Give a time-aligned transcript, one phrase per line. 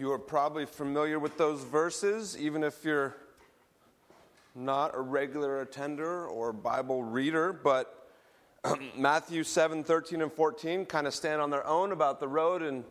[0.00, 3.14] You are probably familiar with those verses, even if you're
[4.54, 8.08] not a regular attender or Bible reader, but
[8.96, 12.82] Matthew 7 13 and 14 kind of stand on their own about the road and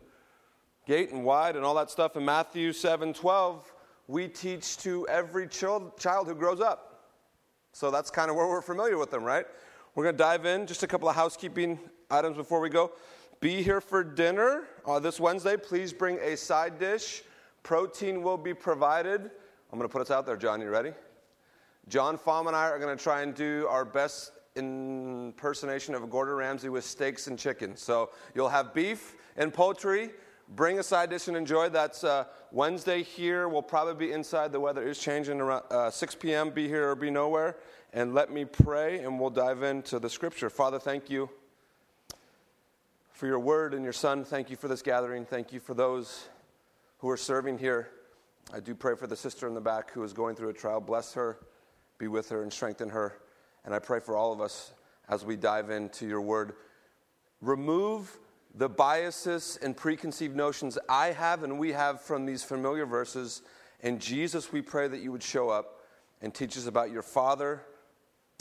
[0.86, 2.16] gate and wide and all that stuff.
[2.16, 3.72] In Matthew 7 12,
[4.06, 7.08] we teach to every child, child who grows up.
[7.72, 9.46] So that's kind of where we're familiar with them, right?
[9.96, 10.64] We're going to dive in.
[10.64, 12.92] Just a couple of housekeeping items before we go.
[13.40, 15.56] Be here for dinner uh, this Wednesday.
[15.56, 17.22] Please bring a side dish.
[17.62, 19.30] Protein will be provided.
[19.72, 20.60] I'm going to put us out there, John.
[20.60, 20.92] You ready?
[21.88, 26.34] John Fahm and I are going to try and do our best impersonation of Gordon
[26.34, 27.78] Ramsay with steaks and chicken.
[27.78, 30.10] So you'll have beef and poultry.
[30.50, 31.70] Bring a side dish and enjoy.
[31.70, 33.48] That's uh, Wednesday here.
[33.48, 34.52] We'll probably be inside.
[34.52, 36.50] The weather is changing around uh, 6 p.m.
[36.50, 37.56] Be here or be nowhere.
[37.94, 40.50] And let me pray, and we'll dive into the scripture.
[40.50, 41.30] Father, thank you
[43.20, 44.24] for your word and your son.
[44.24, 45.26] Thank you for this gathering.
[45.26, 46.24] Thank you for those
[47.00, 47.90] who are serving here.
[48.50, 50.80] I do pray for the sister in the back who is going through a trial.
[50.80, 51.38] Bless her,
[51.98, 53.18] be with her, and strengthen her.
[53.66, 54.72] And I pray for all of us
[55.06, 56.54] as we dive into your word.
[57.42, 58.18] Remove
[58.54, 63.42] the biases and preconceived notions I have and we have from these familiar verses.
[63.82, 65.80] And Jesus, we pray that you would show up
[66.22, 67.66] and teach us about your Father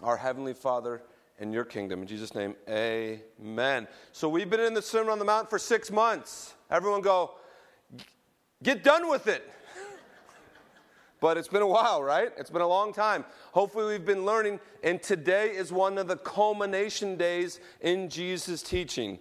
[0.03, 1.02] our Heavenly Father,
[1.39, 2.01] and your kingdom.
[2.01, 3.87] In Jesus' name, amen.
[4.11, 6.53] So we've been in the Sermon on the Mount for six months.
[6.69, 7.35] Everyone go,
[8.61, 9.49] get done with it.
[11.21, 12.31] but it's been a while, right?
[12.37, 13.23] It's been a long time.
[13.53, 19.19] Hopefully, we've been learning, and today is one of the culmination days in Jesus' teaching.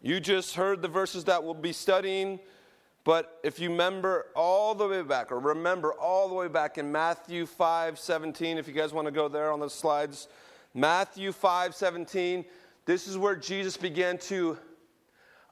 [0.00, 2.40] You just heard the verses that we'll be studying.
[3.04, 6.90] But if you remember all the way back, or remember all the way back in
[6.90, 10.28] Matthew 5 17, if you guys want to go there on the slides,
[10.74, 12.44] Matthew 5 17,
[12.84, 14.58] this is where Jesus began to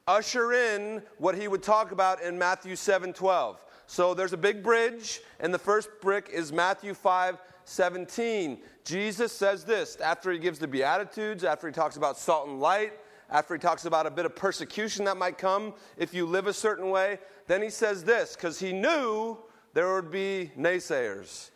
[0.06, 3.62] usher in what he would talk about in Matthew 7 12.
[3.86, 8.58] So there's a big bridge, and the first brick is Matthew 5 17.
[8.84, 12.92] Jesus says this after he gives the Beatitudes, after he talks about salt and light,
[13.30, 16.52] after he talks about a bit of persecution that might come if you live a
[16.52, 17.18] certain way.
[17.46, 19.38] Then he says this because he knew
[19.74, 21.50] there would be naysayers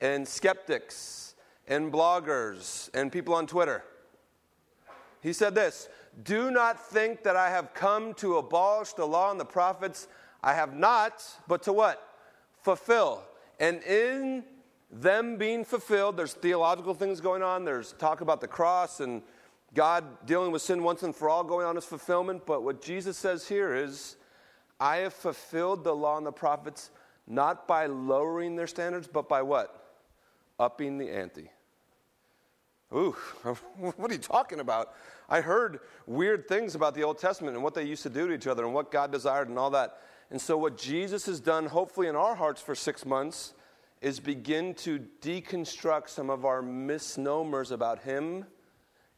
[0.00, 1.27] and skeptics
[1.68, 3.84] and bloggers and people on Twitter.
[5.20, 5.88] He said this
[6.24, 10.08] Do not think that I have come to abolish the law and the prophets.
[10.42, 12.02] I have not, but to what?
[12.62, 13.22] Fulfill.
[13.60, 14.44] And in
[14.90, 17.64] them being fulfilled, there's theological things going on.
[17.64, 19.22] There's talk about the cross and
[19.74, 22.46] God dealing with sin once and for all going on as fulfillment.
[22.46, 24.16] But what Jesus says here is,
[24.80, 26.90] I have fulfilled the law and the prophets
[27.26, 29.96] not by lowering their standards, but by what?
[30.58, 31.50] Upping the ante.
[32.94, 33.12] Ooh,
[33.76, 34.94] what are you talking about?
[35.28, 38.34] I heard weird things about the Old Testament and what they used to do to
[38.34, 39.98] each other and what God desired and all that.
[40.30, 43.54] And so, what Jesus has done, hopefully, in our hearts for six months,
[44.00, 48.46] is begin to deconstruct some of our misnomers about Him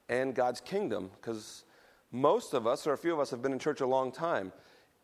[0.08, 1.64] and God's kingdom because
[2.10, 4.52] most of us, or a few of us, have been in church a long time.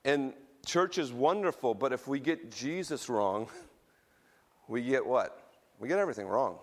[0.05, 0.33] And
[0.65, 3.49] church is wonderful, but if we get Jesus wrong,
[4.69, 5.51] we get what?
[5.79, 6.59] We get everything wrong.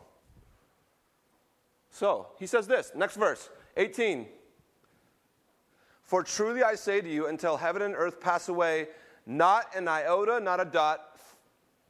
[1.94, 4.26] So, he says this, next verse, 18.
[6.02, 8.88] For truly I say to you, until heaven and earth pass away,
[9.28, 11.20] not an iota, not a dot,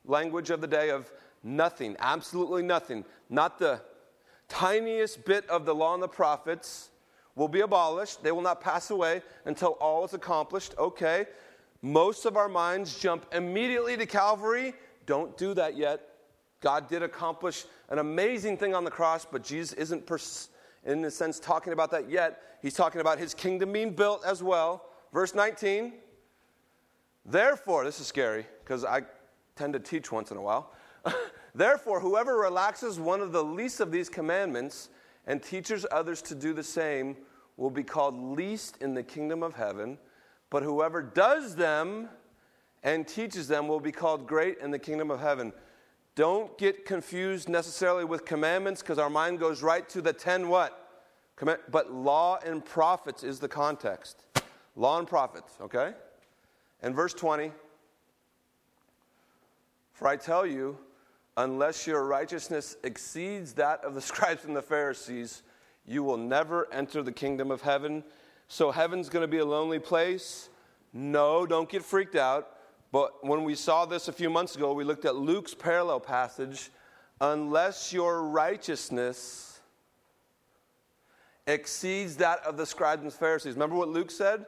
[0.06, 1.10] language of the day of
[1.42, 3.82] nothing, absolutely nothing, not the
[4.50, 6.90] tiniest bit of the law and the prophets
[7.36, 8.22] will be abolished.
[8.22, 10.76] They will not pass away until all is accomplished.
[10.78, 11.28] Okay.
[11.82, 14.74] Most of our minds jump immediately to Calvary.
[15.06, 16.13] Don't do that yet.
[16.64, 20.48] God did accomplish an amazing thing on the cross, but Jesus isn't, pers-
[20.86, 22.42] in a sense, talking about that yet.
[22.62, 24.86] He's talking about his kingdom being built as well.
[25.12, 25.92] Verse 19.
[27.26, 29.02] Therefore, this is scary because I
[29.58, 30.72] tend to teach once in a while.
[31.54, 34.90] Therefore, whoever relaxes one of the least of these commandments
[35.28, 37.18] and teaches others to do the same
[37.58, 39.98] will be called least in the kingdom of heaven.
[40.50, 42.08] But whoever does them
[42.84, 45.52] and teaches them will be called great in the kingdom of heaven.
[46.16, 50.80] Don't get confused necessarily with commandments because our mind goes right to the 10 what?
[51.70, 54.24] But law and prophets is the context.
[54.76, 55.94] Law and prophets, okay?
[56.82, 57.52] And verse 20
[59.94, 60.78] For I tell you,
[61.36, 65.42] unless your righteousness exceeds that of the scribes and the Pharisees,
[65.86, 68.04] you will never enter the kingdom of heaven.
[68.48, 70.50] So, heaven's going to be a lonely place?
[70.94, 72.56] No, don't get freaked out.
[72.94, 76.70] But when we saw this a few months ago, we looked at Luke's parallel passage.
[77.20, 79.60] Unless your righteousness
[81.48, 83.56] exceeds that of the scribes and Pharisees.
[83.56, 84.46] Remember what Luke said?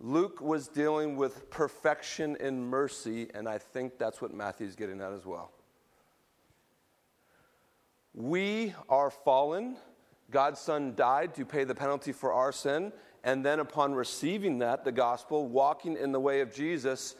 [0.00, 5.12] Luke was dealing with perfection in mercy, and I think that's what Matthew's getting at
[5.12, 5.52] as well.
[8.14, 9.76] We are fallen.
[10.30, 12.90] God's Son died to pay the penalty for our sin.
[13.22, 17.16] And then, upon receiving that, the gospel, walking in the way of Jesus,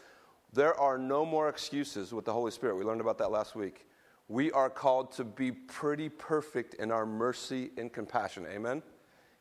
[0.53, 2.75] there are no more excuses with the Holy Spirit.
[2.75, 3.87] We learned about that last week.
[4.27, 8.45] We are called to be pretty perfect in our mercy and compassion.
[8.47, 8.83] Amen?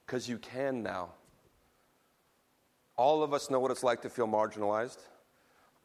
[0.06, 1.10] Because you can now.
[2.96, 4.98] All of us know what it's like to feel marginalized.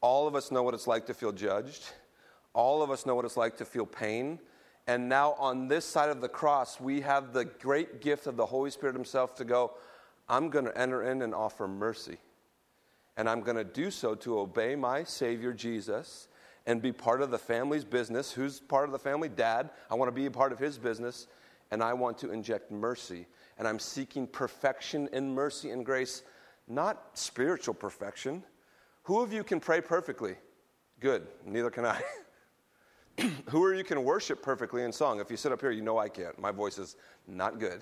[0.02, 1.84] All of us know what it's like to feel judged.
[2.54, 4.40] All of us know what it's like to feel pain.
[4.88, 8.46] And now, on this side of the cross, we have the great gift of the
[8.46, 9.74] Holy Spirit Himself to go,
[10.30, 12.18] I'm going to enter in and offer mercy.
[13.18, 16.28] And I'm going to do so to obey my Savior Jesus
[16.68, 18.32] and be part of the family's business.
[18.32, 19.28] Who's part of the family?
[19.28, 19.72] Dad.
[19.90, 21.28] I want to be a part of his business.
[21.72, 23.26] And I want to inject mercy.
[23.58, 26.22] And I'm seeking perfection in mercy and grace,
[26.68, 28.44] not spiritual perfection.
[29.04, 30.36] Who of you can pray perfectly?
[31.00, 31.28] Good.
[31.46, 32.02] Neither can I.
[33.50, 35.20] who are you can worship perfectly in song?
[35.20, 36.38] If you sit up here, you know I can't.
[36.40, 36.96] My voice is
[37.28, 37.82] not good.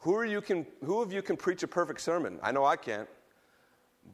[0.00, 2.38] Who, are you can, who of you can preach a perfect sermon?
[2.42, 3.08] I know I can't.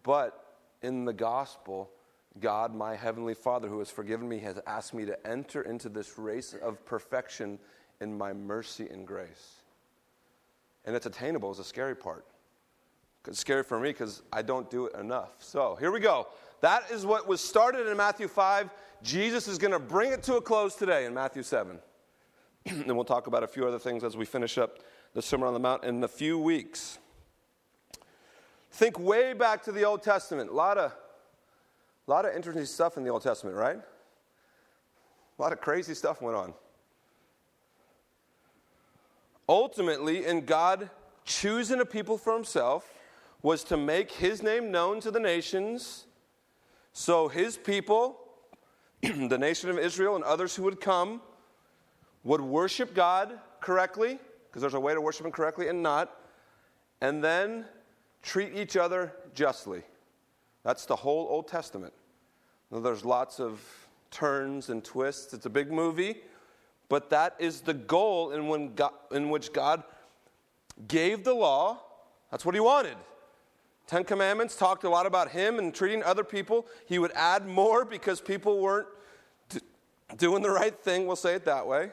[0.03, 1.91] But in the gospel,
[2.41, 6.19] God, my heavenly Father, who has forgiven me, has asked me to enter into this
[6.19, 7.59] race of perfection
[8.01, 9.63] in my mercy and grace.
[10.85, 12.25] And it's attainable is the scary part.
[13.29, 15.35] It's scary for me because I don't do it enough.
[15.39, 16.27] So here we go.
[16.61, 18.71] That is what was started in Matthew 5.
[19.03, 21.79] Jesus is going to bring it to a close today in Matthew 7.
[22.67, 24.79] and we'll talk about a few other things as we finish up
[25.15, 26.99] the Sermon on the Mount in a few weeks.
[28.73, 30.51] Think way back to the Old Testament.
[30.51, 30.93] A lot of,
[32.07, 33.77] a lot of interesting stuff in the Old Testament, right?
[33.77, 36.55] A lot of crazy stuff went on.
[39.49, 40.91] Ultimately, in God
[41.25, 42.91] choosing a people for himself,
[43.43, 46.07] was to make his name known to the nations
[46.93, 48.19] so his people,
[49.03, 51.23] the nation of Israel, and others who would come,
[52.25, 54.19] would worship God correctly,
[54.49, 56.15] because there's a way to worship Him correctly and not,
[57.01, 57.65] and then
[58.23, 59.83] treat each other justly.
[60.65, 61.93] That's the whole Old Testament.
[62.71, 63.61] Now, there's lots of
[64.11, 65.35] turns and twists.
[65.35, 66.17] It's a big movie,
[66.89, 69.83] but that is the goal in, when God, in which God
[70.89, 71.81] gave the law.
[72.31, 72.97] That's what He wanted.
[73.87, 76.67] Ten Commandments talked a lot about him and treating other people.
[76.87, 78.87] He would add more because people weren't
[79.49, 79.61] d-
[80.17, 81.91] doing the right thing, we'll say it that way.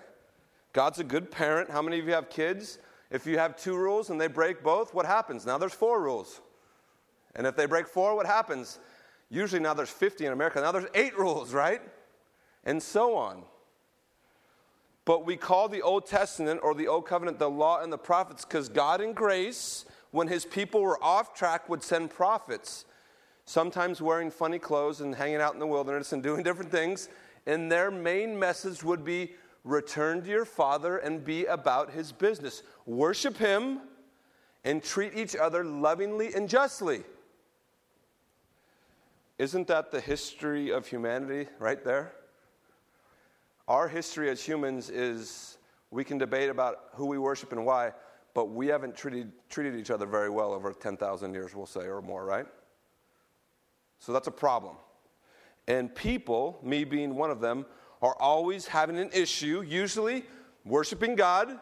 [0.71, 1.69] God's a good parent.
[1.69, 2.77] How many of you have kids?
[3.11, 5.45] If you have two rules and they break both, what happens?
[5.45, 6.41] Now there's four rules.
[7.35, 8.79] And if they break four, what happens?
[9.29, 10.61] Usually now there's 50 in America.
[10.61, 11.81] Now there's eight rules, right?
[12.63, 13.43] And so on.
[15.05, 18.45] But we call the Old Testament or the Old Covenant the law and the prophets
[18.45, 22.85] because God in grace when his people were off track, would send prophets,
[23.45, 27.09] sometimes wearing funny clothes and hanging out in the wilderness and doing different things.
[27.45, 29.31] And their main message would be
[29.63, 32.63] return to your father and be about his business.
[32.85, 33.81] Worship him
[34.63, 37.03] and treat each other lovingly and justly.
[39.37, 42.13] Isn't that the history of humanity right there?
[43.67, 45.57] Our history as humans is
[45.91, 47.93] we can debate about who we worship and why,
[48.33, 52.01] but we haven't treated, treated each other very well over 10,000 years, we'll say, or
[52.01, 52.45] more, right?
[53.99, 54.75] So that's a problem.
[55.67, 57.65] And people, me being one of them,
[58.01, 60.23] are always having an issue, usually
[60.65, 61.59] worshiping God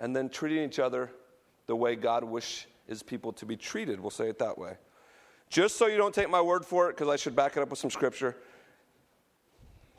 [0.00, 1.10] and then treating each other
[1.66, 4.00] the way God wishes his people to be treated.
[4.00, 4.76] We'll say it that way.
[5.48, 7.70] Just so you don't take my word for it, because I should back it up
[7.70, 8.36] with some scripture.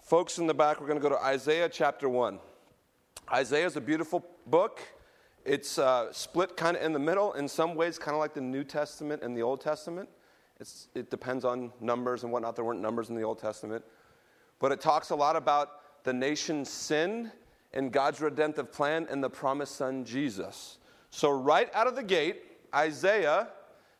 [0.01, 2.39] Folks in the back, we're going to go to Isaiah chapter 1.
[3.31, 4.81] Isaiah is a beautiful book.
[5.45, 8.41] It's uh, split kind of in the middle, in some ways, kind of like the
[8.41, 10.09] New Testament and the Old Testament.
[10.59, 12.55] It's, it depends on numbers and whatnot.
[12.55, 13.83] There weren't numbers in the Old Testament.
[14.63, 17.33] But it talks a lot about the nation's sin
[17.73, 20.77] and God's redemptive plan and the promised son, Jesus.
[21.09, 22.43] So, right out of the gate,
[22.73, 23.49] Isaiah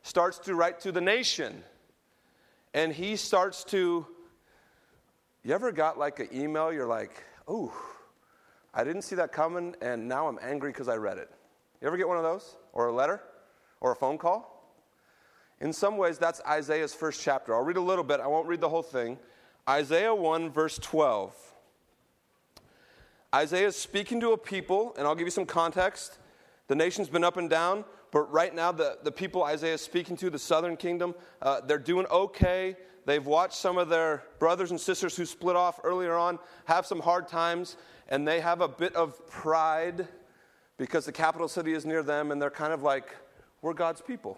[0.04, 1.66] starts to write to the nation.
[2.74, 4.08] And he starts to.
[5.44, 7.12] You ever got like an email, you're like,
[7.46, 7.74] oh,
[8.74, 11.30] I didn't see that coming, and now I'm angry because I read it.
[11.82, 12.56] You ever get one of those?
[12.72, 13.22] Or a letter?
[13.82, 14.74] Or a phone call?
[15.60, 17.54] In some ways, that's Isaiah's first chapter.
[17.54, 19.20] I'll read a little bit, I won't read the whole thing.
[19.70, 21.36] Isaiah 1, verse 12.
[23.34, 26.20] Isaiah is speaking to a people, and I'll give you some context.
[26.68, 30.18] The nation's been up and down, but right now, the, the people Isaiah is speaking
[30.18, 32.76] to, the southern kingdom, uh, they're doing okay.
[33.06, 37.00] They've watched some of their brothers and sisters who split off earlier on have some
[37.00, 37.76] hard times
[38.10, 40.08] and they have a bit of pride
[40.78, 43.16] because the capital city is near them, and they're kind of like,
[43.62, 44.38] we're God's people.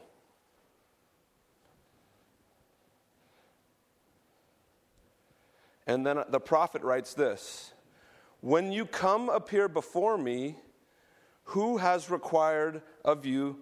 [5.88, 7.74] And then the prophet writes this
[8.42, 10.58] When you come appear before me,
[11.44, 13.58] who has required of you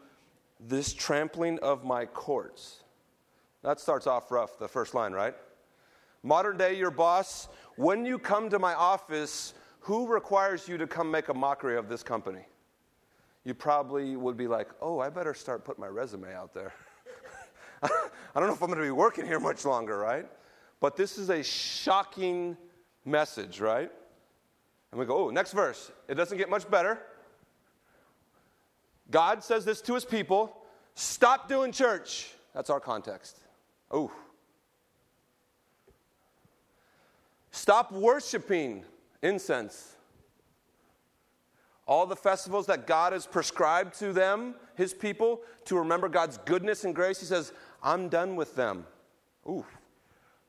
[0.59, 2.83] this trampling of my courts?
[3.61, 5.35] That starts off rough, the first line, right?
[6.21, 11.11] Modern day, your boss, when you come to my office, who requires you to come
[11.11, 12.45] make a mockery of this company?
[13.43, 16.73] You probably would be like, oh, I better start putting my resume out there.
[17.83, 17.89] I
[18.35, 20.25] don't know if I'm going to be working here much longer, right?
[20.83, 22.57] But this is a shocking
[23.05, 23.89] message, right?
[24.91, 25.89] And we go, oh, next verse.
[26.09, 26.99] It doesn't get much better.
[29.09, 30.57] God says this to his people
[30.93, 32.33] stop doing church.
[32.53, 33.39] That's our context.
[33.91, 34.11] Oh.
[37.51, 38.83] Stop worshiping
[39.21, 39.95] incense.
[41.87, 46.83] All the festivals that God has prescribed to them, his people, to remember God's goodness
[46.83, 48.85] and grace, he says, I'm done with them.
[49.47, 49.65] Ooh.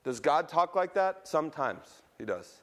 [0.04, 1.26] Does God talk like that?
[1.26, 2.60] Sometimes he does.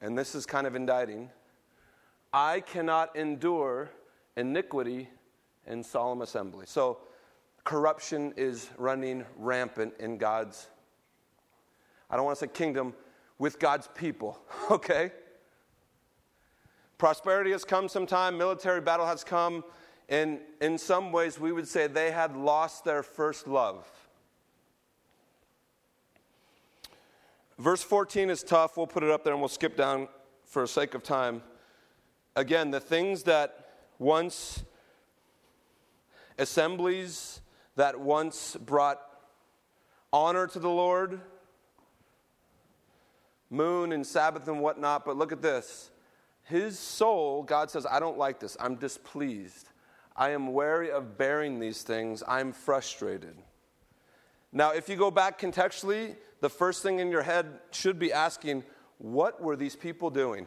[0.00, 1.30] And this is kind of indicting.
[2.32, 3.90] I cannot endure
[4.36, 5.08] iniquity
[5.66, 6.66] in solemn assembly.
[6.68, 6.98] So,
[7.64, 10.68] corruption is running rampant in God's,
[12.08, 12.94] I don't want to say kingdom,
[13.38, 14.38] with God's people,
[14.70, 15.10] okay?
[16.98, 19.64] Prosperity has come sometime, military battle has come,
[20.08, 23.86] and in some ways we would say they had lost their first love.
[27.58, 28.76] Verse 14 is tough.
[28.76, 30.08] We'll put it up there and we'll skip down
[30.44, 31.42] for the sake of time.
[32.36, 34.62] Again, the things that once
[36.38, 37.40] assemblies
[37.76, 39.00] that once brought
[40.12, 41.20] honor to the Lord,
[43.50, 45.90] moon and Sabbath and whatnot, but look at this.
[46.44, 48.56] His soul, God says, I don't like this.
[48.60, 49.68] I'm displeased.
[50.16, 52.22] I am wary of bearing these things.
[52.26, 53.36] I'm frustrated.
[54.52, 58.64] Now, if you go back contextually, the first thing in your head should be asking,
[58.98, 60.46] what were these people doing?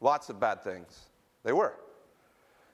[0.00, 1.06] Lots of bad things.
[1.44, 1.74] They were.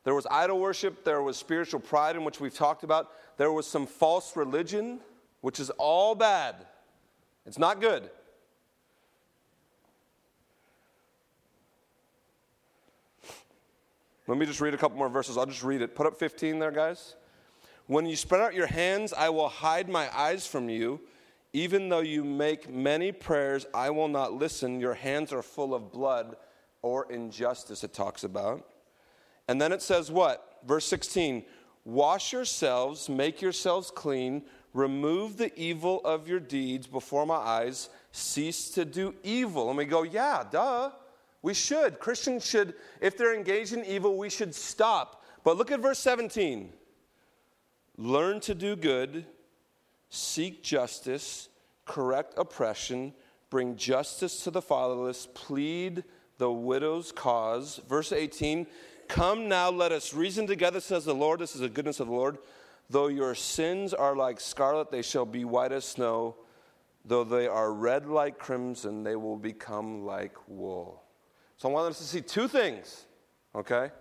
[0.05, 3.13] There was idol worship, there was spiritual pride, in which we've talked about.
[3.37, 5.01] There was some false religion,
[5.43, 6.67] which is all bad.
[7.47, 8.11] It's not good.
[14.27, 15.37] Let me just read a couple more verses.
[15.37, 15.95] I'll just read it.
[15.95, 17.17] Put up 15 there, guys.
[17.87, 21.01] When you spread out your hands, I will hide my eyes from you.
[21.53, 24.81] Even though you make many prayers, I will not listen.
[24.81, 26.37] Your hands are full of blood
[26.81, 28.67] or injustice, it talks about.
[29.49, 30.61] And then it says what?
[30.67, 31.45] Verse 16
[31.85, 38.71] Wash yourselves, make yourselves clean, remove the evil of your deeds before my eyes, cease
[38.71, 39.69] to do evil.
[39.69, 40.91] And we go, yeah, duh.
[41.43, 41.99] We should.
[41.99, 45.25] Christians should, if they're engaged in evil, we should stop.
[45.45, 46.73] But look at verse 17.
[47.99, 49.27] Learn to do good,
[50.09, 51.49] seek justice,
[51.85, 53.13] correct oppression,
[53.51, 56.05] bring justice to the fatherless, plead
[56.39, 57.81] the widow's cause.
[57.89, 58.67] Verse 18
[59.09, 61.41] Come now, let us reason together, says the Lord.
[61.41, 62.39] This is the goodness of the Lord.
[62.89, 66.37] Though your sins are like scarlet, they shall be white as snow.
[67.05, 71.02] Though they are red like crimson, they will become like wool.
[71.63, 73.05] So I want us to see two things,
[73.55, 73.93] okay?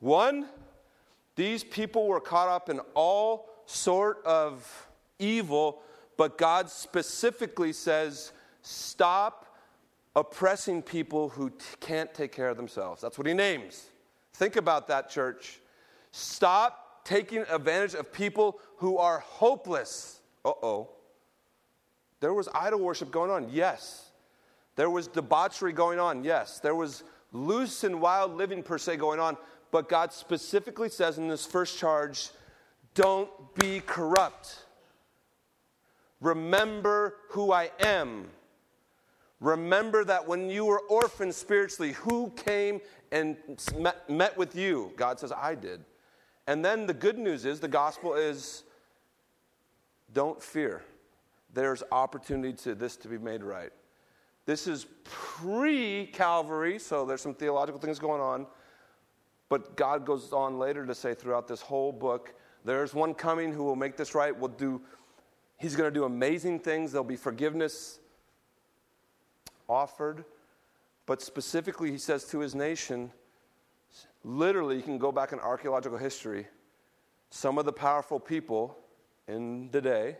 [0.00, 0.46] One,
[1.34, 5.82] these people were caught up in all sort of evil,
[6.16, 8.32] but God specifically says,
[8.62, 9.54] stop
[10.14, 13.02] oppressing people who t- can't take care of themselves.
[13.02, 13.84] That's what he names.
[14.32, 15.60] Think about that, church.
[16.12, 20.22] Stop taking advantage of people who are hopeless.
[20.42, 20.88] Uh oh.
[22.20, 24.05] There was idol worship going on, yes.
[24.76, 26.60] There was debauchery going on, yes.
[26.60, 27.02] There was
[27.32, 29.36] loose and wild living, per se, going on.
[29.70, 32.30] But God specifically says in this first charge
[32.94, 34.64] don't be corrupt.
[36.20, 38.28] Remember who I am.
[39.40, 42.80] Remember that when you were orphaned spiritually, who came
[43.12, 43.36] and
[43.76, 44.92] met, met, with you?
[44.96, 45.84] God says, I did.
[46.46, 48.62] And then the good news is the gospel is
[50.14, 50.82] don't fear.
[51.52, 53.72] There's opportunity to this to be made right.
[54.46, 58.46] This is pre Calvary, so there's some theological things going on.
[59.48, 62.34] But God goes on later to say throughout this whole book,
[62.64, 64.36] there's one coming who will make this right.
[64.36, 64.80] Will do,
[65.58, 66.92] he's going to do amazing things.
[66.92, 67.98] There'll be forgiveness
[69.68, 70.24] offered.
[71.06, 73.12] But specifically, he says to his nation,
[74.24, 76.46] literally, you can go back in archaeological history.
[77.30, 78.76] Some of the powerful people
[79.28, 80.16] in the day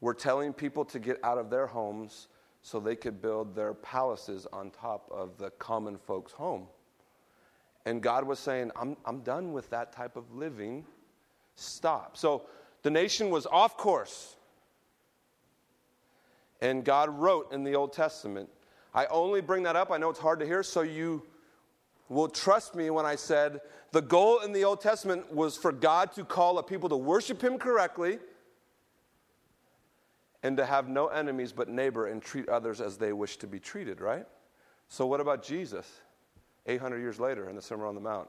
[0.00, 2.28] were telling people to get out of their homes
[2.64, 6.66] so they could build their palaces on top of the common folks' home.
[7.84, 10.86] And God was saying, I'm, I'm done with that type of living.
[11.56, 12.16] Stop.
[12.16, 12.44] So
[12.82, 14.36] the nation was off course.
[16.60, 18.48] and God wrote in the Old Testament.
[18.94, 21.22] I only bring that up, I know it's hard to hear, so you
[22.08, 23.60] will trust me when I said
[23.92, 27.42] the goal in the Old Testament was for God to call a people to worship
[27.42, 28.18] Him correctly
[30.44, 33.58] and to have no enemies but neighbor and treat others as they wish to be
[33.58, 34.26] treated, right?
[34.88, 35.90] So, what about Jesus
[36.66, 38.28] 800 years later in the Sermon on the Mount?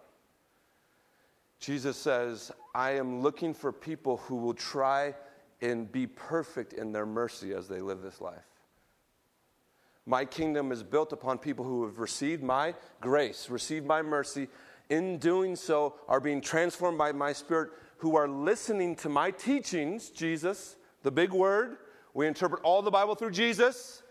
[1.60, 5.13] Jesus says, I am looking for people who will try
[5.62, 8.45] and be perfect in their mercy as they live this life.
[10.05, 14.48] My kingdom is built upon people who have received my grace, received my mercy.
[14.89, 20.10] In doing so, are being transformed by my spirit, who are listening to my teachings,
[20.10, 21.77] Jesus, the big word.
[22.15, 24.01] We interpret all the Bible through Jesus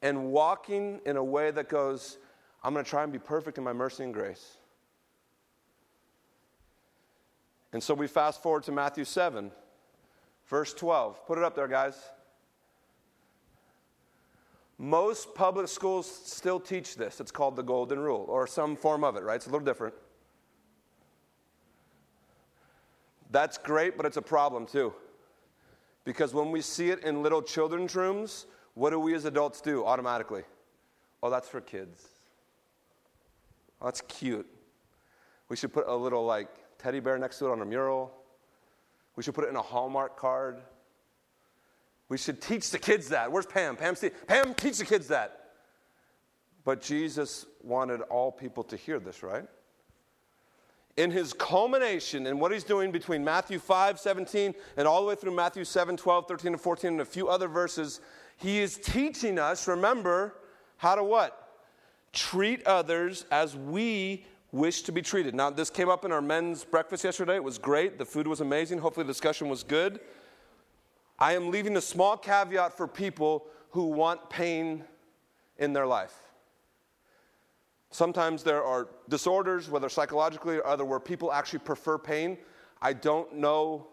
[0.00, 2.16] and walking in a way that goes,
[2.64, 4.56] I'm going to try and be perfect in my mercy and grace.
[7.74, 9.52] And so we fast forward to Matthew 7,
[10.46, 11.26] verse 12.
[11.26, 12.02] Put it up there, guys.
[14.78, 17.20] Most public schools still teach this.
[17.20, 19.36] It's called the Golden Rule, or some form of it, right?
[19.36, 19.94] It's a little different.
[23.30, 24.94] That's great, but it's a problem too.
[26.04, 29.84] Because when we see it in little children's rooms, what do we as adults do
[29.84, 30.42] automatically?
[31.22, 32.04] Oh, that's for kids.
[33.80, 34.46] Oh, that's cute.
[35.48, 38.12] We should put a little like teddy bear next to it on a mural.
[39.14, 40.60] We should put it in a Hallmark card.
[42.08, 43.30] We should teach the kids that.
[43.30, 43.76] Where's Pam?
[43.76, 43.94] Pam,
[44.26, 45.50] Pam, teach the kids that.
[46.64, 49.46] But Jesus wanted all people to hear this, right?
[50.96, 55.14] In his culmination, in what he's doing between Matthew 5, 17, and all the way
[55.14, 58.00] through Matthew 7, 12, 13, and 14, and a few other verses,
[58.36, 60.34] he is teaching us, remember,
[60.76, 61.60] how to what?
[62.12, 65.34] Treat others as we wish to be treated.
[65.34, 67.36] Now, this came up in our men's breakfast yesterday.
[67.36, 67.98] It was great.
[67.98, 68.78] The food was amazing.
[68.78, 69.98] Hopefully, the discussion was good.
[71.18, 74.84] I am leaving a small caveat for people who want pain
[75.56, 76.14] in their life.
[77.92, 82.38] Sometimes there are disorders, whether psychologically or other, where people actually prefer pain.
[82.80, 83.86] I don't know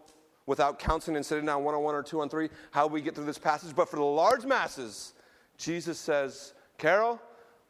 [0.46, 3.14] without counseling and sitting down one on one or two on three how we get
[3.14, 5.12] through this passage, but for the large masses,
[5.58, 7.20] Jesus says, Carol,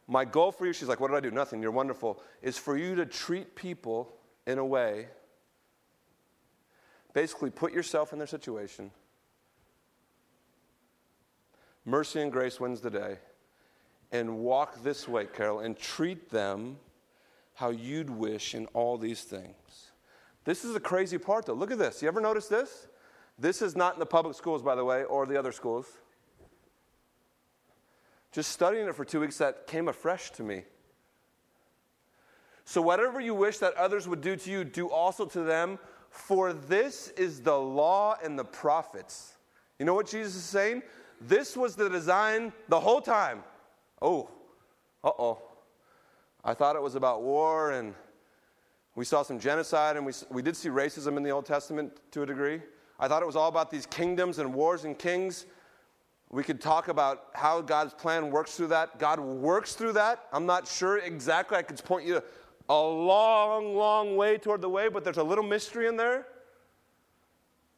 [0.06, 1.32] my goal for you, she's like, What did I do?
[1.32, 1.60] Nothing.
[1.60, 2.22] You're wonderful.
[2.42, 4.14] Is for you to treat people
[4.46, 5.08] in a way,
[7.12, 8.92] basically, put yourself in their situation.
[11.84, 13.18] Mercy and grace wins the day.
[14.12, 16.78] And walk this way, Carol, and treat them
[17.54, 19.92] how you'd wish in all these things.
[20.44, 21.54] This is the crazy part, though.
[21.54, 22.02] Look at this.
[22.02, 22.88] You ever notice this?
[23.38, 25.86] This is not in the public schools, by the way, or the other schools
[28.32, 30.62] just studying it for two weeks, that came afresh to me.
[32.64, 35.78] So, whatever you wish that others would do to you, do also to them,
[36.10, 39.34] for this is the law and the prophets.
[39.78, 40.82] You know what Jesus is saying?
[41.20, 43.42] This was the design the whole time.
[44.02, 44.30] Oh,
[45.04, 45.42] uh oh.
[46.44, 47.94] I thought it was about war and
[48.94, 52.22] we saw some genocide and we, we did see racism in the Old Testament to
[52.22, 52.60] a degree.
[52.98, 55.46] I thought it was all about these kingdoms and wars and kings.
[56.30, 58.98] We could talk about how God's plan works through that.
[58.98, 60.26] God works through that.
[60.32, 61.58] I'm not sure exactly.
[61.58, 62.22] I could point you
[62.68, 66.26] a long, long way toward the way, but there's a little mystery in there.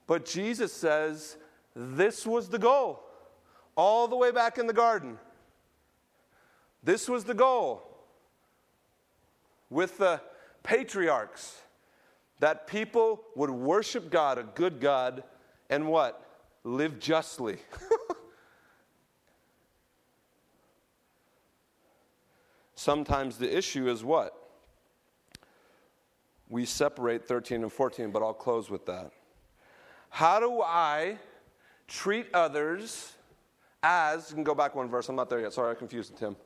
[0.07, 1.37] But Jesus says
[1.75, 3.03] this was the goal
[3.75, 5.19] all the way back in the garden.
[6.83, 7.83] This was the goal
[9.71, 10.21] with the
[10.63, 11.61] patriarchs
[12.41, 15.23] that people would worship God, a good God,
[15.71, 16.29] and what?
[16.65, 17.59] Live justly.
[22.75, 24.37] Sometimes the issue is what?
[26.49, 29.13] We separate 13 and 14, but I'll close with that.
[30.11, 31.19] How do I
[31.87, 33.13] treat others
[33.85, 36.37] as, you can go back one verse, I'm not there yet, sorry, I confused Tim.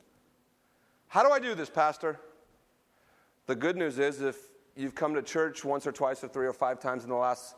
[1.09, 2.19] How do I do this, Pastor?
[3.47, 4.37] The good news is if
[4.75, 7.55] you've come to church once or twice or three or five times in the last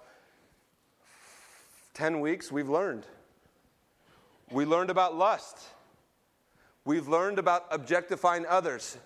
[1.95, 3.07] 10 weeks, we've learned.
[4.51, 5.59] We learned about lust.
[6.85, 8.97] We've learned about objectifying others.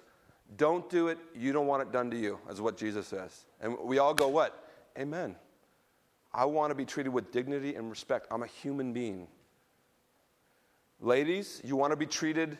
[0.57, 1.19] Don't do it.
[1.35, 3.45] You don't want it done to you, is what Jesus says.
[3.61, 4.69] And we all go, What?
[4.99, 5.37] Amen.
[6.35, 8.27] I want to be treated with dignity and respect.
[8.31, 9.27] I'm a human being.
[11.01, 12.59] Ladies, you want to be treated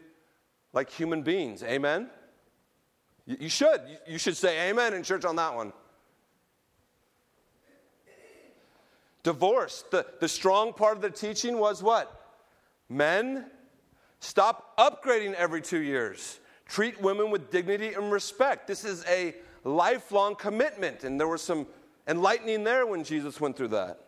[0.73, 1.63] like human beings.
[1.63, 2.09] Amen?
[3.27, 3.81] You should.
[4.07, 5.73] You should say amen in church on that one.
[9.23, 9.85] Divorce.
[9.91, 12.21] The, the strong part of the teaching was what?
[12.89, 13.47] Men
[14.23, 16.39] Stop upgrading every two years.
[16.67, 18.69] Treat women with dignity and respect.
[18.69, 21.67] This is a lifelong commitment, and there was some
[22.07, 23.99] enlightening there when Jesus went through that.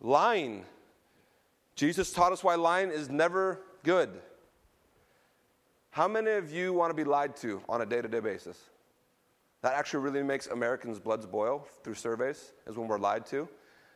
[0.00, 0.64] Lying.
[1.74, 4.10] Jesus taught us why lying is never good.
[5.94, 8.58] How many of you want to be lied to on a day to day basis?
[9.62, 13.48] That actually really makes Americans' bloods boil through surveys, is when we're lied to.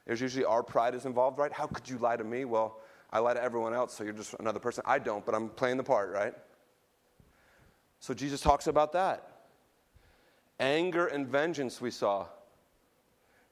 [0.06, 1.52] There's usually our pride is involved, right?
[1.52, 2.44] How could you lie to me?
[2.44, 2.78] Well,
[3.12, 4.84] I lie to everyone else, so you're just another person.
[4.86, 6.34] I don't, but I'm playing the part, right?
[7.98, 9.48] So Jesus talks about that.
[10.60, 12.26] Anger and vengeance, we saw.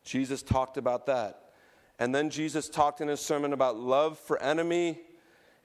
[0.05, 1.51] Jesus talked about that.
[1.99, 5.01] And then Jesus talked in his sermon about love for enemy.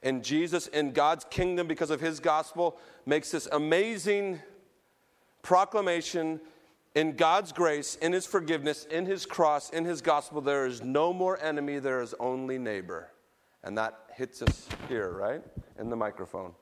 [0.04, 4.40] And Jesus, in God's kingdom, because of his gospel, makes this amazing
[5.44, 6.40] proclamation
[6.96, 10.42] in God's grace, in his forgiveness, in his cross, in his gospel.
[10.42, 13.10] There is no more enemy, there is only neighbor.
[13.64, 15.42] And that hits us here, right?
[15.80, 16.54] In the microphone.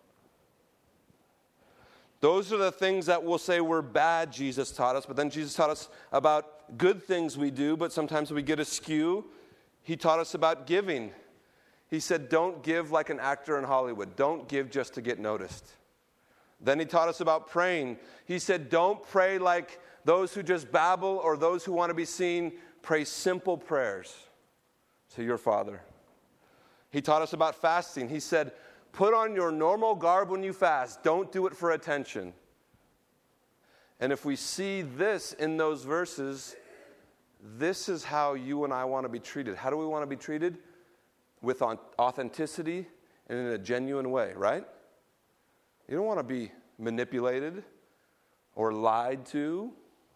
[2.21, 5.53] Those are the things that we'll say were bad, Jesus taught us, but then Jesus
[5.53, 9.25] taught us about good things we do, but sometimes we get askew.
[9.81, 11.11] He taught us about giving.
[11.89, 15.65] He said, Don't give like an actor in Hollywood, don't give just to get noticed.
[16.61, 17.97] Then he taught us about praying.
[18.25, 22.05] He said, Don't pray like those who just babble or those who want to be
[22.05, 22.53] seen.
[22.81, 24.15] Pray simple prayers
[25.15, 25.81] to your Father.
[26.91, 28.09] He taught us about fasting.
[28.09, 28.51] He said,
[28.91, 32.33] Put on your normal garb when you fast, don't do it for attention.
[33.99, 36.55] And if we see this in those verses,
[37.57, 39.55] this is how you and I want to be treated.
[39.55, 40.57] How do we want to be treated?
[41.41, 42.87] With authenticity
[43.27, 44.65] and in a genuine way, right?
[45.87, 47.63] You don't want to be manipulated
[48.55, 49.71] or lied to.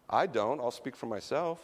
[0.09, 0.59] I don't.
[0.59, 1.59] I'll speak for myself.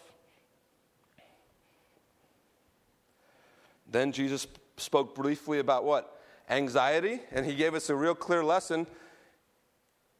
[3.91, 6.15] Then Jesus spoke briefly about what?
[6.49, 8.87] Anxiety, and he gave us a real clear lesson.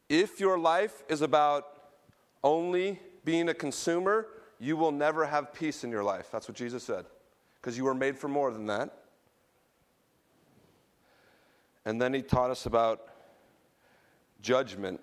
[0.08, 1.66] If your life is about
[2.42, 4.26] only being a consumer,
[4.58, 6.28] you will never have peace in your life.
[6.30, 7.06] That's what Jesus said.
[7.60, 8.99] Because you were made for more than that.
[11.84, 13.00] And then he taught us about
[14.42, 15.00] judgment.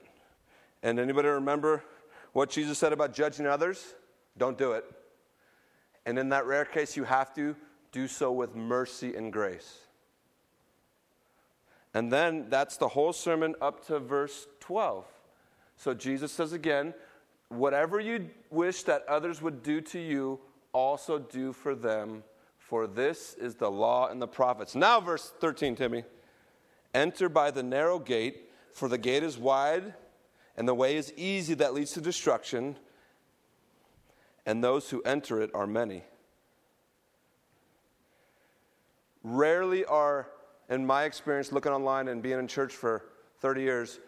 [0.84, 1.84] And anybody remember
[2.34, 3.96] what Jesus said about judging others?
[4.38, 4.86] Don't do it.
[6.06, 7.56] And in that rare case, you have to
[7.92, 9.80] do so with mercy and grace.
[11.94, 15.06] And then that's the whole sermon up to verse 12.
[15.78, 16.94] So Jesus says again,
[17.50, 20.40] whatever you wish that others would do to you,
[20.74, 22.24] also do for them,
[22.58, 24.76] for this is the law and the prophets.
[24.76, 26.04] Now, verse 13, Timmy.
[26.98, 29.94] Enter by the narrow gate, for the gate is wide,
[30.56, 32.76] and the way is easy that leads to destruction,
[34.48, 36.04] and those who enter it are many.
[39.24, 40.28] Rarely are,
[40.70, 43.06] in my experience looking online and being in church for
[43.42, 44.00] 30 years,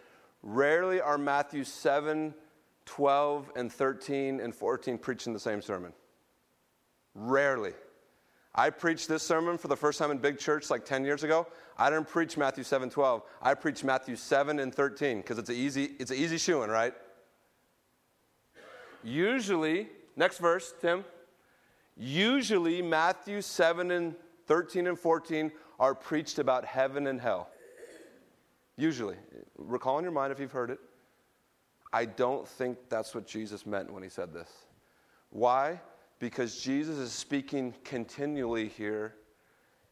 [0.42, 2.34] rarely are Matthew 7,
[2.86, 5.92] 12, and 13 and 14 preaching the same sermon.
[7.14, 7.74] Rarely.
[8.54, 11.46] I preached this sermon for the first time in big church like 10 years ago.
[11.78, 13.22] I didn't preach Matthew 7, 12.
[13.40, 16.92] I preached Matthew 7 and 13 because it's an easy, it's an easy shoeing, right?
[19.02, 21.04] Usually, next verse, Tim.
[21.96, 24.14] Usually, Matthew 7 and
[24.46, 27.48] 13 and 14 are preached about heaven and hell.
[28.76, 29.16] Usually.
[29.56, 30.78] Recall in your mind if you've heard it.
[31.92, 34.50] I don't think that's what Jesus meant when he said this.
[35.30, 35.80] Why?
[36.20, 39.14] Because Jesus is speaking continually here,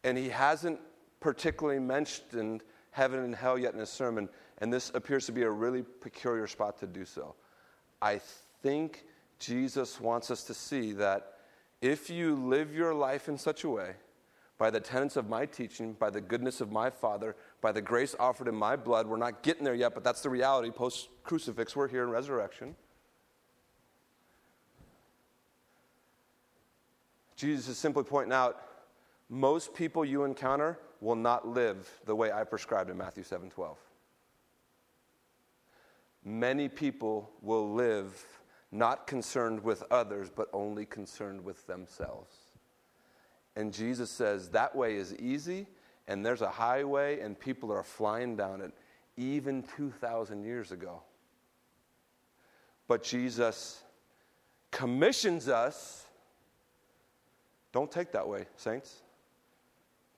[0.05, 0.79] and he hasn't
[1.19, 5.49] particularly mentioned heaven and hell yet in his sermon, and this appears to be a
[5.49, 7.35] really peculiar spot to do so.
[8.01, 8.21] I
[8.61, 9.03] think
[9.39, 11.33] Jesus wants us to see that
[11.81, 13.95] if you live your life in such a way
[14.59, 18.15] by the tenets of my teaching, by the goodness of my Father, by the grace
[18.19, 19.07] offered in my blood.
[19.07, 20.69] We're not getting there yet, but that's the reality.
[20.69, 22.75] Post crucifix, we're here in resurrection.
[27.39, 28.61] Jesus is simply pointing out
[29.29, 33.77] most people you encounter will not live the way I prescribed in Matthew 7 12.
[36.25, 38.25] Many people will live
[38.73, 42.35] not concerned with others, but only concerned with themselves.
[43.55, 45.65] And Jesus says that way is easy,
[46.09, 48.73] and there's a highway, and people are flying down it,
[49.15, 51.03] even 2,000 years ago.
[52.89, 53.81] But Jesus
[54.71, 56.05] commissions us
[57.71, 59.01] don't take that way, saints.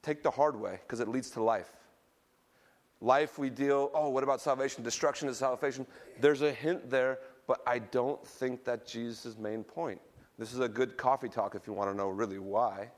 [0.01, 1.71] Take the hard way, because it leads to life.
[3.01, 4.83] Life, we deal, oh, what about salvation?
[4.83, 5.85] Destruction is salvation.
[6.19, 9.99] There's a hint there, but I don't think that's Jesus' main point.
[10.37, 12.89] This is a good coffee talk if you want to know really why.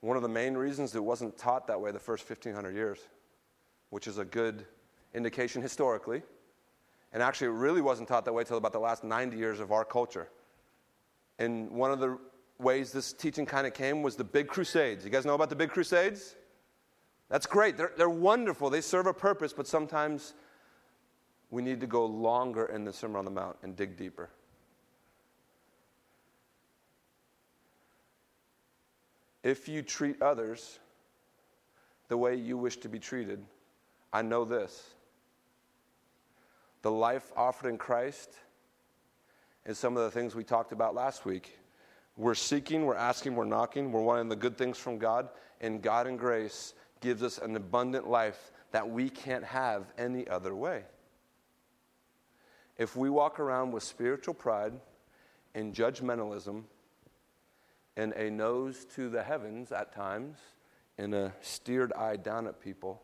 [0.00, 2.98] One of the main reasons it wasn't taught that way the first 1500 years,
[3.90, 4.66] which is a good
[5.14, 6.22] indication historically.
[7.12, 9.72] And actually, it really wasn't taught that way until about the last 90 years of
[9.72, 10.28] our culture.
[11.38, 12.18] And one of the
[12.60, 15.04] ways this teaching kind of came was the big crusades.
[15.04, 16.36] You guys know about the big crusades?
[17.28, 17.76] That's great.
[17.76, 18.70] They're, they're wonderful.
[18.70, 20.34] They serve a purpose, but sometimes
[21.50, 24.30] we need to go longer in the Sermon on the Mount and dig deeper.
[29.42, 30.78] If you treat others
[32.08, 33.42] the way you wish to be treated,
[34.12, 34.94] I know this.
[36.82, 38.30] The life offered in Christ
[39.64, 41.58] is some of the things we talked about last week.
[42.20, 45.30] We're seeking, we're asking, we're knocking, we're wanting the good things from God,
[45.62, 50.54] and God in grace gives us an abundant life that we can't have any other
[50.54, 50.82] way.
[52.76, 54.74] If we walk around with spiritual pride
[55.54, 56.64] and judgmentalism
[57.96, 60.36] and a nose to the heavens at times
[60.98, 63.00] and a steered eye down at people,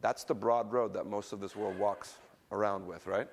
[0.00, 2.14] that's the broad road that most of this world walks
[2.52, 3.26] around with, right?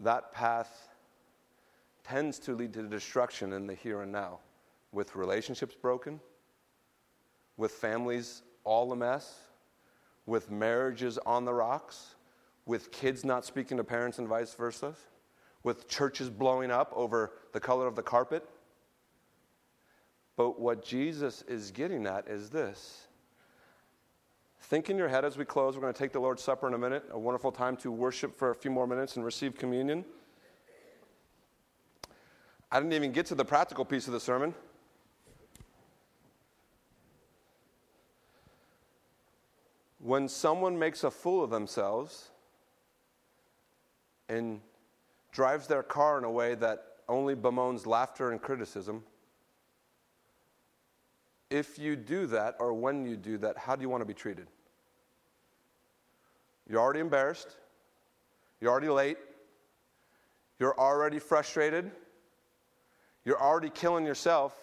[0.00, 0.94] That path
[2.04, 4.40] tends to lead to destruction in the here and now
[4.92, 6.20] with relationships broken,
[7.56, 9.38] with families all a mess,
[10.26, 12.14] with marriages on the rocks,
[12.64, 14.94] with kids not speaking to parents and vice versa,
[15.62, 18.48] with churches blowing up over the color of the carpet.
[20.36, 23.08] But what Jesus is getting at is this.
[24.68, 25.76] Think in your head as we close.
[25.76, 28.34] We're going to take the Lord's Supper in a minute, a wonderful time to worship
[28.34, 30.04] for a few more minutes and receive communion.
[32.72, 34.52] I didn't even get to the practical piece of the sermon.
[40.00, 42.30] When someone makes a fool of themselves
[44.28, 44.60] and
[45.30, 49.04] drives their car in a way that only bemoans laughter and criticism,
[51.50, 54.12] if you do that, or when you do that, how do you want to be
[54.12, 54.48] treated?
[56.68, 57.56] You're already embarrassed.
[58.60, 59.18] You're already late.
[60.58, 61.90] You're already frustrated.
[63.24, 64.54] You're already killing yourself.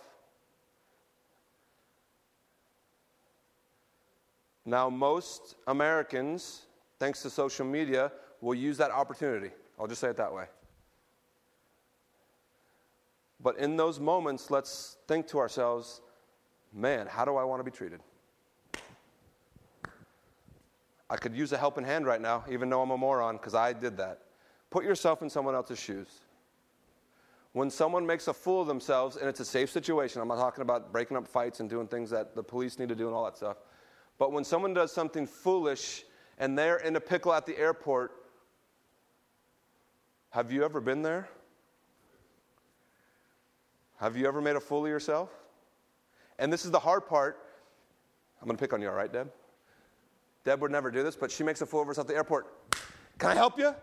[4.65, 6.61] Now, most Americans,
[6.99, 8.11] thanks to social media,
[8.41, 9.51] will use that opportunity.
[9.79, 10.45] I'll just say it that way.
[13.41, 16.01] But in those moments, let's think to ourselves
[16.73, 17.99] man, how do I want to be treated?
[21.13, 23.71] I could use a helping hand right now, even though I'm a moron, because I
[23.71, 24.21] did that.
[24.71, 26.07] Put yourself in someone else's shoes.
[27.51, 30.63] When someone makes a fool of themselves, and it's a safe situation, I'm not talking
[30.63, 33.25] about breaking up fights and doing things that the police need to do and all
[33.25, 33.57] that stuff.
[34.17, 36.03] But when someone does something foolish
[36.39, 38.13] and they're in a pickle at the airport,
[40.31, 41.29] have you ever been there?
[43.97, 45.29] Have you ever made a fool of yourself?
[46.39, 47.37] And this is the hard part.
[48.41, 49.31] I'm going to pick on you, all right, Deb?
[50.43, 52.47] Deb would never do this, but she makes a fool of herself at the airport.
[53.17, 53.73] Can I help you?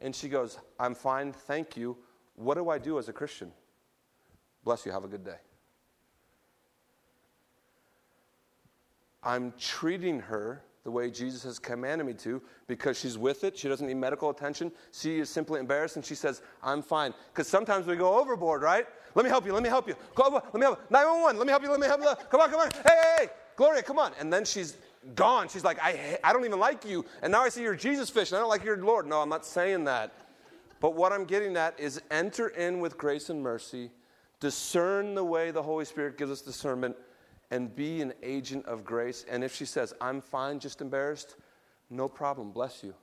[0.00, 1.96] And she goes, I'm fine, thank you.
[2.36, 3.50] What do I do as a Christian?
[4.64, 5.38] Bless you, have a good day.
[9.22, 13.58] I'm treating her the way Jesus has commanded me to because she's with it.
[13.58, 14.70] She doesn't need medical attention.
[14.92, 17.12] She is simply embarrassed and she says, I'm fine.
[17.32, 18.86] Because sometimes we go overboard, right?
[19.16, 19.52] Let me help you.
[19.52, 19.96] Let me help you.
[20.14, 20.84] Go, let me help you.
[20.90, 21.38] 911.
[21.38, 21.70] Let me help you.
[21.70, 22.26] Let me help you.
[22.30, 22.70] Come on, come on.
[22.70, 23.28] Hey, hey, hey.
[23.56, 24.12] Gloria, come on.
[24.20, 24.76] And then she's
[25.14, 25.48] gone.
[25.48, 27.04] She's like, I, I don't even like you.
[27.22, 29.06] And now I see your Jesus fish and I don't like your Lord.
[29.06, 30.12] No, I'm not saying that.
[30.80, 33.90] But what I'm getting at is enter in with grace and mercy,
[34.40, 36.96] discern the way the Holy Spirit gives us discernment
[37.50, 39.24] and be an agent of grace.
[39.30, 41.36] And if she says, I'm fine, just embarrassed,
[41.88, 42.94] no problem, bless you.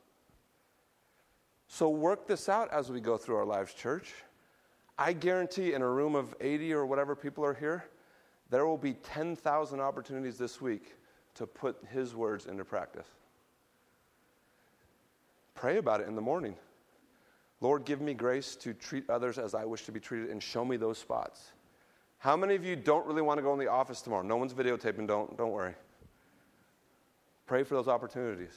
[1.68, 4.14] So work this out as we go through our lives, church.
[4.98, 7.86] I guarantee in a room of 80 or whatever people are here,
[8.52, 10.96] there will be 10,000 opportunities this week
[11.36, 13.08] to put his words into practice.
[15.56, 16.56] Pray about it in the morning.
[17.62, 20.66] Lord, give me grace to treat others as I wish to be treated and show
[20.66, 21.52] me those spots.
[22.18, 24.24] How many of you don't really want to go in the office tomorrow?
[24.24, 25.76] No one's videotaping, don't, don't worry.
[27.46, 28.54] Pray for those opportunities.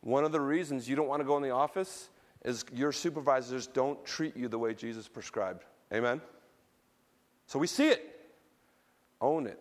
[0.00, 2.10] One of the reasons you don't want to go in the office
[2.44, 5.64] is your supervisors don't treat you the way Jesus prescribed.
[5.92, 6.20] Amen?
[7.46, 8.14] So we see it.
[9.20, 9.60] Own it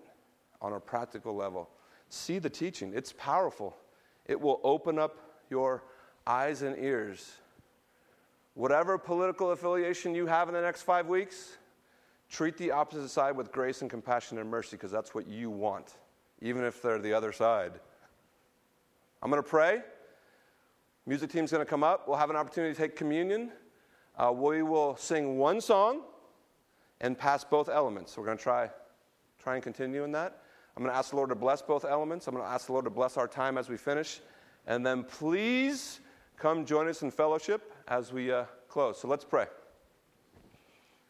[0.61, 1.69] on a practical level.
[2.09, 3.77] See the teaching, it's powerful.
[4.25, 5.17] It will open up
[5.49, 5.83] your
[6.25, 7.33] eyes and ears.
[8.53, 11.57] Whatever political affiliation you have in the next five weeks,
[12.29, 15.95] Treat the opposite side with grace and compassion and mercy because that's what you want,
[16.41, 17.71] even if they're the other side.
[19.23, 19.81] I'm going to pray.
[21.05, 22.07] Music team's going to come up.
[22.07, 23.51] We'll have an opportunity to take communion.
[24.17, 26.01] Uh, we will sing one song
[26.99, 28.17] and pass both elements.
[28.17, 28.69] We're going to try,
[29.41, 30.41] try and continue in that.
[30.77, 32.27] I'm going to ask the Lord to bless both elements.
[32.27, 34.21] I'm going to ask the Lord to bless our time as we finish.
[34.67, 36.01] And then please
[36.37, 39.01] come join us in fellowship as we uh, close.
[39.01, 39.47] So let's pray.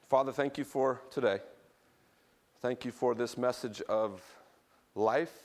[0.08, 1.40] Father, thank you for today.
[2.62, 4.24] Thank you for this message of
[4.96, 5.38] life.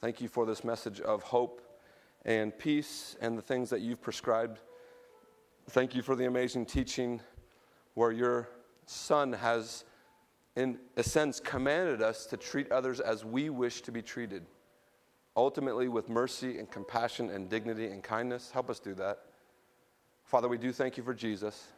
[0.00, 1.62] Thank you for this message of hope
[2.24, 4.58] and peace and the things that you've prescribed.
[5.70, 7.20] Thank you for the amazing teaching
[7.94, 8.48] where your
[8.86, 9.84] son has,
[10.56, 14.44] in a sense, commanded us to treat others as we wish to be treated,
[15.36, 18.50] ultimately with mercy and compassion and dignity and kindness.
[18.50, 19.20] Help us do that.
[20.24, 21.68] Father, we do thank you for Jesus.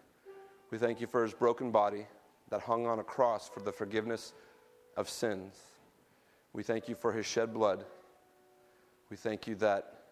[0.71, 2.07] We thank you for his broken body
[2.49, 4.33] that hung on a cross for the forgiveness
[4.97, 5.55] of sins.
[6.53, 7.85] We thank you for his shed blood.
[9.09, 10.05] We thank you that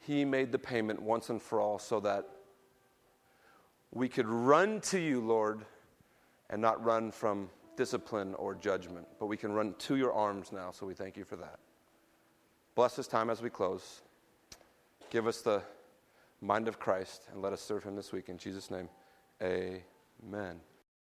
[0.00, 2.28] he made the payment once and for all so that
[3.90, 5.64] we could run to you, Lord,
[6.50, 10.72] and not run from discipline or judgment, but we can run to your arms now,
[10.72, 11.60] so we thank you for that.
[12.74, 14.02] Bless this time as we close.
[15.10, 15.62] Give us the
[16.40, 18.28] mind of Christ and let us serve him this week.
[18.28, 18.88] In Jesus' name,
[19.40, 20.60] amen.